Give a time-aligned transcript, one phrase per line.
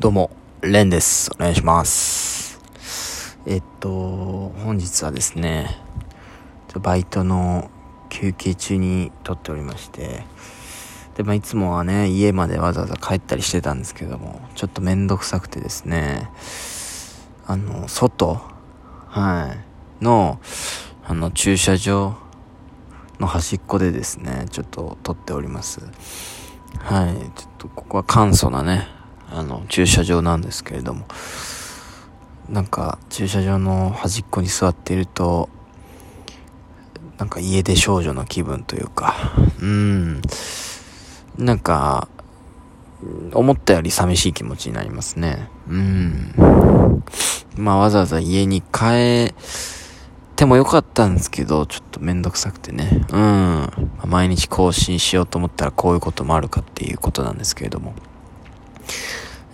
[0.00, 0.30] どうも、
[0.60, 1.28] レンです。
[1.34, 2.60] お願いします。
[3.46, 5.76] えっと、本日はですね、
[6.80, 7.68] バイトの
[8.08, 10.22] 休憩中に撮っておりまして、
[11.16, 16.30] で、まあ、いつもはね、家までわざわざ帰ったりしてたんですけども、ちょっとめんどくさくてですね、
[17.48, 18.40] あの、外、
[19.08, 19.56] は
[20.00, 20.38] い、の、
[21.08, 22.14] あの、駐車場
[23.18, 25.80] の端っこでですね、ちょっと撮っております。
[26.78, 28.96] はい、ちょっとここは簡素なね、
[29.30, 31.06] あの、駐車場なんですけれども、
[32.48, 35.48] なんか、駐車場の端っこに座っていると、
[37.18, 39.14] なんか家出少女の気分というか、
[39.60, 40.22] うん、
[41.36, 42.08] なんか、
[43.32, 45.48] 思ったより寂しい気持ちになりますね。
[45.68, 46.34] うん。
[47.56, 49.34] まあわざわざ家に帰っ
[50.36, 53.04] てもよかったんですけど、ちょっとめんどくさくてね。
[53.12, 53.70] うん。
[54.06, 57.94] 毎日更新しようと思ったらこういうこともあるかっていうことなんですけれども。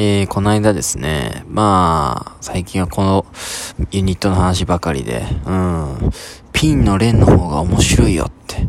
[0.00, 3.26] えー、この間ですね、まあ、最近はこの
[3.90, 6.12] ユニットの話ばかりで、うん、
[6.52, 8.68] ピンの連の方が面白いよって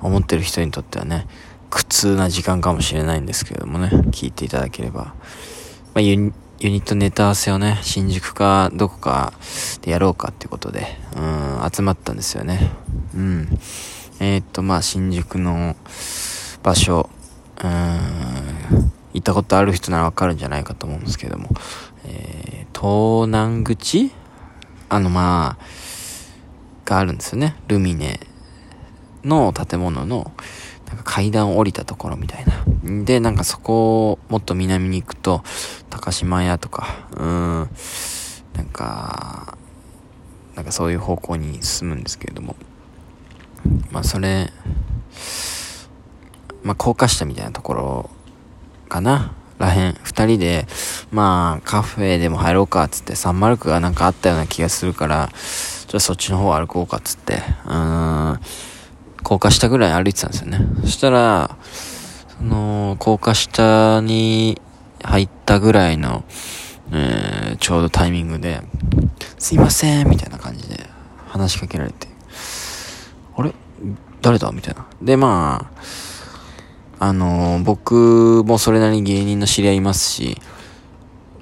[0.00, 1.26] 思ってる人にとってはね、
[1.68, 5.14] 苦痛な時間かもしれないんですけれどもね、聞いていただければ。
[5.92, 6.32] まあ、ユニ
[6.62, 9.34] ットネタ合わせをね、新宿かどこか
[9.82, 12.70] でやろうかってことで、うん、集まったんですよね。
[13.14, 13.58] うん。
[14.20, 15.76] えー、っと、まあ、新宿の
[16.62, 17.10] 場所、
[17.62, 21.48] うん、行ったことある人ならわかるんじゃないかと思うんですけども、
[22.04, 24.12] えー、東南口？
[24.88, 25.64] あの、まあ、
[26.84, 27.56] があるんですよね。
[27.66, 28.20] ルミネ
[29.24, 30.32] の建物の、
[30.86, 33.04] なんか階段を降りたところみたいな。
[33.04, 35.42] で、なんかそこをもっと南に行くと、
[35.88, 37.70] 高島屋とか、うん、
[38.52, 39.56] なんか、
[40.56, 42.56] なんかそういう方向に進むんですけれども。
[43.90, 44.52] まあそれ、
[46.62, 48.10] まあ高架下みたいなところ
[48.92, 49.32] かな？
[49.58, 50.66] らへん、二人で、
[51.12, 58.40] まあ、カフェでも入ろうかつって、サンマルクがなんかあったような気がするから、ちょっとそっちの方歩こうかっつって、うーん、
[59.22, 60.58] 高架下ぐらい歩いてたんですよね。
[60.82, 61.56] そしたら、
[62.38, 64.60] その、高架下に
[65.02, 66.24] 入ったぐらいの、
[66.90, 68.62] えー、ちょうどタイミングで、
[69.38, 70.86] すいません、みたいな感じで
[71.28, 72.08] 話しかけられて、
[73.36, 73.54] あれ？
[74.20, 74.50] 誰だ？
[74.50, 74.86] みたいな。
[75.00, 75.82] で、まあ、
[77.04, 80.38] あのー僕もそれなりに芸人の知り合いいますし、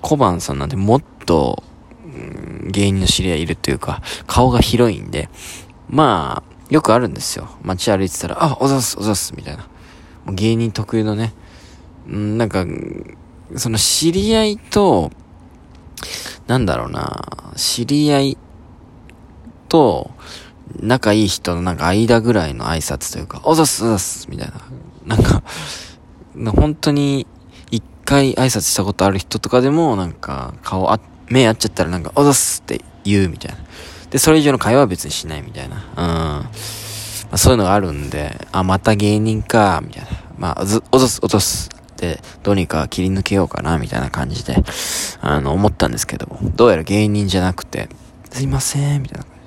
[0.01, 1.63] 小判さんなんてもっと、
[2.03, 5.29] うん芸人の知り合いいるというか、顔が広いんで、
[5.91, 7.47] まあ、よくあるんですよ。
[7.61, 9.65] 街歩いてたら、あ、おざす、おざす、みたいな。
[10.25, 11.35] もう芸人特有のね、
[12.09, 12.65] うん、なんか、
[13.57, 15.11] その知り合いと、
[16.47, 18.39] なんだろうな、知り合い
[19.69, 20.11] と、
[20.81, 24.55] 仲いい人のなんか間ぐらいの挨拶というか、おざす、おざす、みたいな。
[25.05, 25.43] なんか、
[26.55, 27.27] 本当に、
[27.71, 33.59] 一回挨拶したことある人とかでも、なんか、顔あ、目合っちゃったらなんか、おざすって言うみたいな。
[34.11, 35.77] で、それ以上の会話は別にしないみたいな。
[35.77, 35.85] うん。
[35.97, 36.51] ま
[37.33, 40.09] あ、そういうのがあるんで、あ、また芸人か、みたいな。
[40.37, 41.71] まあ、ず、おざす、おざす。
[41.97, 44.57] で、どうにか切り抜けようかな、みたいな感じで、
[45.21, 47.89] あの、思ったんですけども、どうやら芸人じゃなくて、
[48.31, 49.41] すいません、みたいな感じ。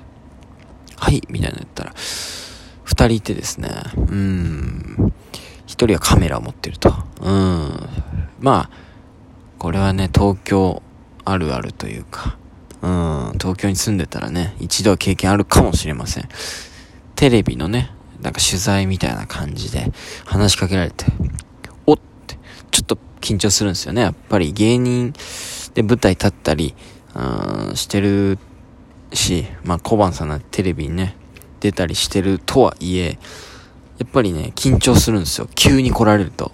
[0.96, 1.92] はい、みたいなの言ったら、
[2.84, 5.12] 二人いてですね、うん。
[5.74, 6.94] 一人はカメラを持ってると。
[7.20, 7.88] うん。
[8.38, 8.76] まあ、
[9.58, 10.84] これはね、東京
[11.24, 12.36] あるあるというか、
[12.80, 16.28] うん、東京に住んでたらね、一度は経験あるかもしれません。
[17.16, 17.90] テレビのね、
[18.22, 19.90] なんか取材みたいな感じで
[20.24, 21.06] 話しかけられて、
[21.86, 22.38] おって、
[22.70, 24.02] ちょっと緊張するんですよね。
[24.02, 25.12] やっぱり芸人
[25.74, 26.76] で舞台立ったり、
[27.16, 28.38] うん、してる
[29.12, 31.16] し、まあ小判さんなんてテレビにね、
[31.58, 33.18] 出たりしてるとはいえ、
[33.98, 35.48] やっぱりね、緊張するんですよ。
[35.54, 36.52] 急に来られると。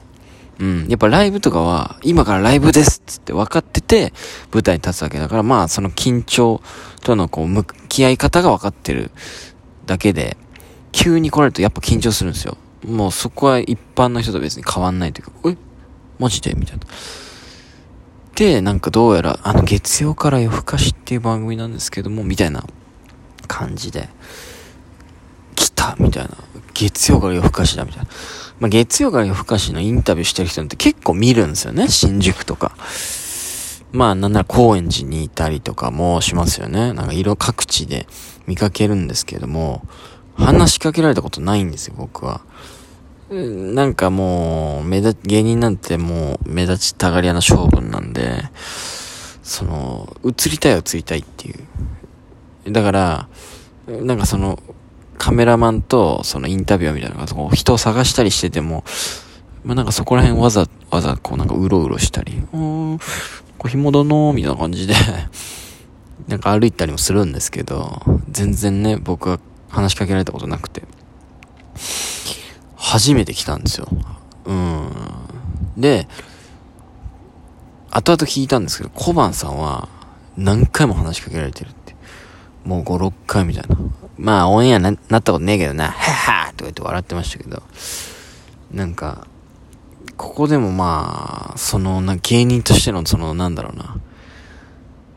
[0.58, 0.88] うん。
[0.88, 4.12] やっぱライブとかは、今からライブですっつって分かってて、
[4.52, 6.60] 舞台に立つわけだから、まあ、その緊張
[7.02, 9.10] とのこう、向き合い方が分かってる
[9.86, 10.36] だけで、
[10.92, 12.58] 急に来られるとやっぱ緊張するんですよ。
[12.86, 15.56] もうそこは一般の人と別に変わんないというか、え？
[16.18, 16.52] マジで？
[16.54, 16.84] みたいな。
[18.34, 22.64] で、なんかどうやら、あの、月曜から夜更かしっていう番組なんですけども、みたいな
[23.46, 24.08] 感じで、
[25.56, 26.30] 来たみたいな。
[26.80, 28.08] 月曜から夜更かしだみたいな。
[28.58, 31.88] まあ、月曜から夜更かしのインタビューしてる人って結構見るんですよね。
[31.88, 32.72] 新宿とか。
[33.92, 36.92] まあ、なんなら高円寺にいたりとかもしますよね。
[36.94, 38.06] なんか色各地で
[38.46, 39.82] 見かけるんですけども、
[40.36, 42.40] 話しかけられたことないんですよ、僕は。
[43.30, 48.44] なんかもう、目立、芸人なんてもう目立ちたがり屋な勝負なんで、
[49.42, 51.54] その、映りたい映りたいってい
[52.66, 52.72] う。
[52.72, 53.28] だから、
[53.86, 54.60] なんかその、
[55.20, 58.84] カメラマンとそのインタビュアーみたいなのがこう人を探したりしてても、
[59.64, 62.98] まあ、なんかそこら辺わざ、わざこうなんかうろうろしたり、うーん、
[63.58, 64.94] これ紐だなみたいな感じで
[66.26, 68.00] なんか歩いたりもするんですけど、
[68.30, 69.38] 全然ね、僕は
[69.68, 70.84] 話しかけられたことなくて、
[72.76, 73.88] 初めて来たんですよ。
[74.46, 74.90] うん。
[75.76, 76.08] で、
[77.90, 79.90] 後々聞いたんですけど、小判さんは
[80.38, 81.94] 何回も話しかけられてるって。
[82.64, 83.76] もう5、6回みたいな。
[84.20, 87.62] まあ、オンエアななったことねえけどな、 ははとか言って笑ってましたけど、
[88.70, 89.26] なんか、
[90.18, 93.96] ここでもまあ、その、な、芸人としての、その、なんだろうな、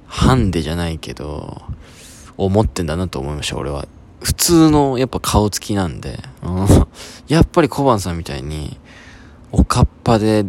[0.07, 1.61] ハンデじゃないけど、
[2.37, 3.85] 思ってんだなと思いました、俺は。
[4.21, 6.67] 普通の、やっぱ顔つきなんで、うん、
[7.27, 8.79] やっぱり小判さんみたいに、
[9.51, 10.45] おかっぱで、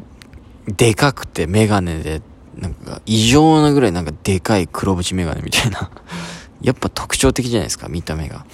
[0.69, 2.23] でかくてメガネで、
[2.57, 5.91] なんか、異常なぐらいなんかでかい黒縁メガネみたいな。
[6.63, 8.45] やっぱ特徴的じゃないですか、見た目が。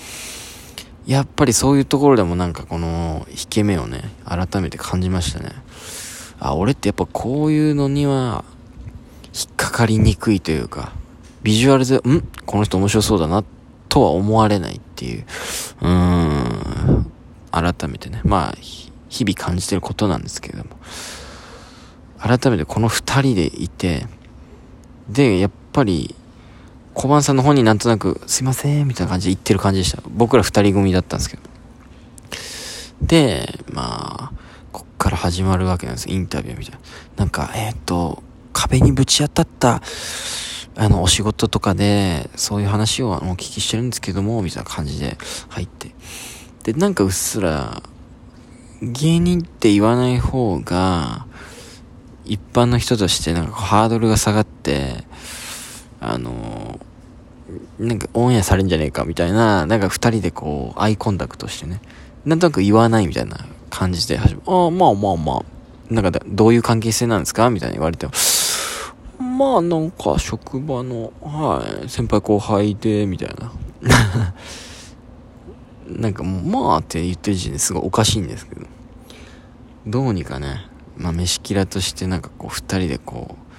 [1.06, 5.50] やっぱりそういうところでもなんかこの、引け目をね、改めて感じましたね。
[6.38, 8.44] あ、俺ってやっぱこういうのには、
[9.35, 10.93] 引っかかりにくいというか、
[11.43, 13.44] ビジュアルで、んこの人面白そうだな、
[13.88, 15.25] とは思われないっていう、
[15.82, 17.12] うーん、
[17.50, 18.55] 改めてね、まあ、
[19.08, 20.70] 日々感じてることなんですけれども、
[22.19, 24.06] 改めてこの二人でいて、
[25.08, 26.14] で、やっぱり、
[26.94, 30.02] 小判さんの方になんとなく、すいません、みたいな感じで言ってる感じでした。
[30.08, 31.42] 僕ら二人組だったんですけど。
[33.02, 34.32] で、まあ、
[34.72, 36.10] こっから始まるわけなんです。
[36.10, 36.81] インタビューみたいな。
[37.16, 38.22] なんか、えっ、と、
[38.52, 39.82] 壁にぶち当たった、
[40.76, 45.16] あの、お仕事とかで、そういう話をお聞きしてるんですけども、みたいな感じで
[45.48, 45.94] 入って。
[46.64, 47.82] で、なんかうっすら、
[48.82, 51.26] 芸人って言わない方が、
[52.25, 55.04] 一般の人としてなんかハードルが下がって、
[56.00, 56.81] あの
[57.79, 61.81] なんかオンエアされんじゃねえかみたいな、なんか二人でこう、アイコンタクトしてね、
[62.25, 63.38] なんとなく言わないみたいな
[63.70, 65.44] 感じで始め、ああ、まあまあまあ、
[65.93, 68.06] なんかどういう関係性なんですかみたいに言われて、
[69.19, 73.53] まあなんか職場の、はい、先輩後輩で、みたいな。
[75.88, 78.67] なんかもう、まあって言ってる時点ですごいおかしいんですけど、
[79.87, 83.50] どうにかね、まあ飯キラとしてなんかこう二人でこう、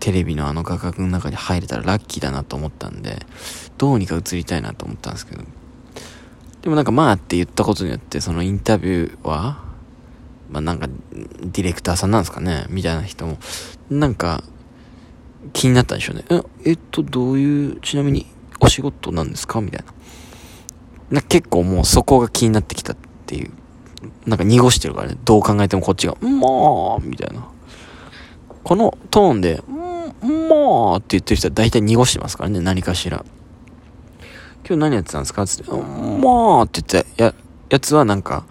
[0.00, 3.24] テレビのあの画角の中に入れたらラッキーだなと思ったんで、
[3.78, 5.44] どうにか映りたいなと思ったんですけど。
[6.62, 9.62] でもなんかまあって言ったことによって、そのインタビューは、
[10.50, 13.38] まあなんか、ディレクターさんなんですかねみたいな人も、
[13.88, 14.42] なんか、
[15.52, 16.24] 気になったんでしょうね。
[16.64, 18.26] え、えっと、どういう、ちなみに
[18.60, 19.60] お仕事なんですか？
[19.60, 21.20] みたいな。
[21.20, 23.50] な結構もうそこが気になってきたっていう。
[24.26, 25.16] なんか濁してるからね。
[25.24, 27.48] どう考えてもこっちが、まあ、みたいな。
[28.62, 29.62] このトーンで、
[30.70, 33.24] まあって言ってる人は大体濁してますからね、何かしら。
[34.68, 35.46] 今日何やってたんですか？
[35.46, 37.34] つって、まあって言ってや、
[37.70, 38.44] やつはなんか、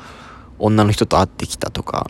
[0.57, 2.09] 女の人と会ってきたとか、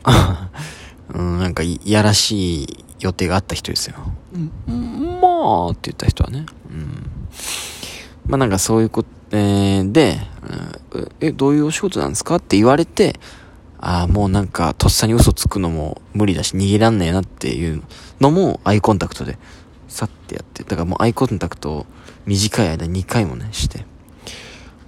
[1.14, 3.96] うん、なんかいやらしい予定があった人ですよ。
[5.22, 6.46] まあって言った人はね。
[6.70, 7.10] うん。
[8.26, 10.20] まあなんかそういうこと、えー、で、
[11.20, 12.38] え、どういうお仕事なんですか？
[12.38, 13.20] って言われて、
[13.80, 17.82] ああ、もうなんか、とっさに嘘つくのも無理だし、逃げらんねえなっていう
[18.20, 19.38] のも、アイコンタクトで、
[19.90, 21.86] さってやって、だからもうアイコンタクトを
[22.26, 23.86] 短い間2回もね、して、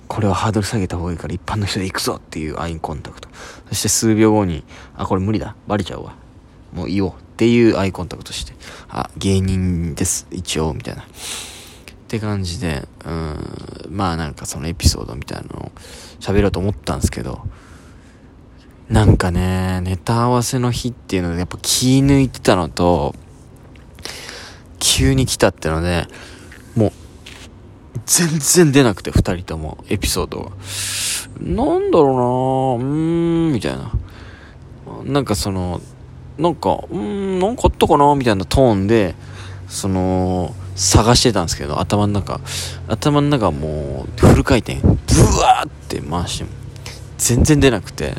[0.07, 3.29] これはハードル下げた方がいいから一般の人で行くぞっていうアイコンタクト。
[3.69, 4.63] そして数秒後に、
[4.95, 5.55] あ、これ無理だ。
[5.67, 6.15] バレちゃうわ。
[6.73, 7.15] もういいよ。
[7.17, 8.53] っていうアイコンタクトして、
[8.89, 10.27] あ、芸人です。
[10.31, 11.03] 一応、みたいな。
[11.03, 11.05] っ
[12.07, 13.39] て感じで、うん、
[13.89, 15.71] まあなんかそのエピソードみたいなのを
[16.19, 17.47] 喋ろうと思ったんですけど、
[18.89, 23.15] なんかね、ネタ合わせの日っていうので、やっぱ気抜いてたのと、
[25.01, 26.05] 急に来たってので、
[26.75, 26.91] もう、
[28.05, 30.51] 全然出なくて、二人とも、エピソードが。
[31.41, 33.91] なんだろうなうーん、みたいな。
[35.03, 35.81] なんかその、
[36.37, 39.15] なんか、うーん、なんかあったかなみたいなトーンで、
[39.67, 42.39] その、探してたんですけど、頭の中、
[42.87, 44.89] 頭の中もう、フル回転、ブ
[45.39, 46.49] ワーって回して、
[47.17, 48.13] 全然出なくて、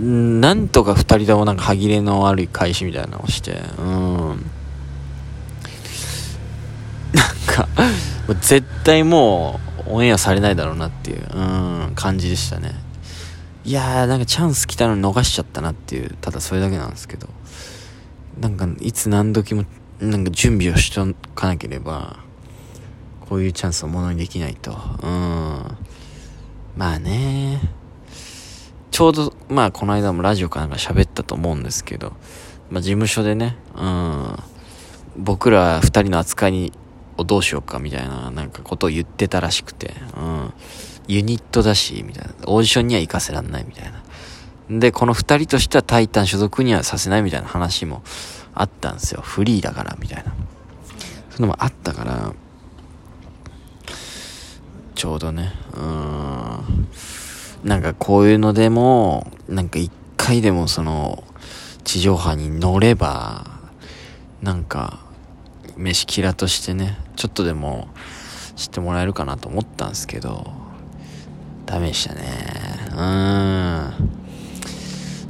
[0.00, 4.50] なんとか二人ともなんか歯切れの悪い返しみたいなのをして、うん。
[7.12, 7.68] なんか、
[8.34, 11.40] 絶対もう、オンエアされないだろうなっていう、う
[11.90, 12.74] ん、感じでしたね。
[13.64, 17.28] いやー、なんかチャンス来たのに逃しちゃったなっていう、ただそれだけなんですけど。
[18.40, 19.64] なんか、いつ何時も、
[20.00, 22.18] なんか準備をしとかなければ、
[23.28, 24.70] こういうチャンスをものにできないと。
[25.02, 25.76] うん。
[26.78, 27.60] まあね
[28.92, 32.12] ちょうど、まあ、この間もラジオかなんか喋ったと思うんですけど、
[32.70, 34.36] まあ、事務所でね、うん、
[35.16, 36.72] 僕ら二人の扱いに
[37.18, 40.52] をどうしようかみたいな、なんかことを言ってたらしくて、うん、
[41.08, 43.92] ユニットだし、みたいな、オーディションには行かせらんないみたい
[44.70, 44.78] な。
[44.78, 48.02] で、この二人としてはタイタン所属にはさせないみたいな話も
[48.54, 49.20] あったんですよ。
[49.22, 50.24] フリーだから、みたいな。
[50.24, 52.32] そういうのもあったから、
[54.94, 56.88] ちょうどね、うーん。
[57.64, 61.24] なんかこういうのでも、なんか一回でもその、
[61.84, 63.46] 地上波に乗れば、
[64.42, 65.07] なんか、
[65.78, 67.88] 飯キラとしてね、ちょっとでも
[68.56, 70.50] 知ってもらえるかなと思ったんですけど、
[71.66, 72.22] ダメでしたね。
[72.90, 74.10] うーん。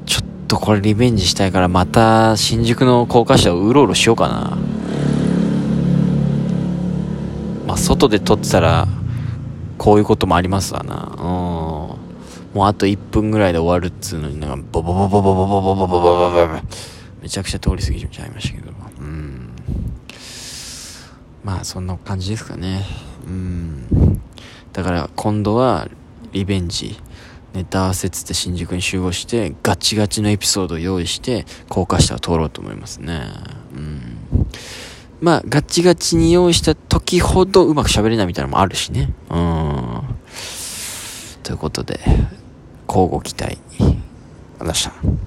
[0.07, 4.57] ちょっとこれリベンジしたいからまた新宿の高架下をうろうろしようかな。
[7.67, 8.89] まあ外で撮ってたら、
[9.77, 11.13] こういうこともありますわな。
[11.19, 11.21] う
[11.95, 11.99] ん。
[12.55, 16.49] もうあと1分ぐらいで終わるっつうのになんかボボボボボボボボボボボボボ
[17.21, 18.68] めちゃくちゃ通り過ぎちゃいましたけど
[21.49, 22.85] まあそんな感じですかね。
[23.27, 24.21] うん。
[24.75, 25.89] だから今度は
[26.33, 27.01] リベンジ。
[27.55, 33.23] ネタ合わせつって新宿に集合してガチガチのエピソードを用意して高架下を通ろうと思いますね。
[33.75, 34.19] うん。
[35.23, 39.15] まあガチガチに用意した時ほどうまく喋れないみたいなのもあるしね。
[39.31, 40.03] うん。
[41.43, 41.99] ということで
[42.87, 43.45] 交互期待。
[43.45, 43.99] ありがとう
[44.59, 45.18] ございました。